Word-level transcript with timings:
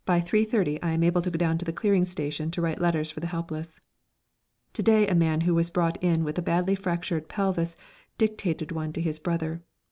30 0.07 0.81
I 0.81 0.93
am 0.93 1.03
able 1.03 1.21
to 1.21 1.29
go 1.29 1.37
down 1.37 1.59
to 1.59 1.65
the 1.65 1.71
clearing 1.71 2.05
station 2.05 2.49
to 2.49 2.59
write 2.59 2.81
letters 2.81 3.11
for 3.11 3.19
the 3.19 3.27
helpless. 3.27 3.79
To 4.73 4.81
day 4.81 5.07
a 5.07 5.13
man 5.13 5.41
who 5.41 5.53
was 5.53 5.69
brought 5.69 6.03
in 6.03 6.23
with 6.23 6.39
a 6.39 6.41
badly 6.41 6.73
fractured 6.73 7.29
pelvis 7.29 7.75
dictated 8.17 8.71
one 8.71 8.93
to 8.93 9.01
his 9.01 9.19
brother. 9.19 9.61